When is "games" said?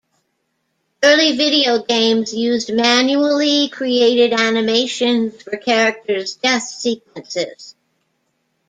1.83-2.33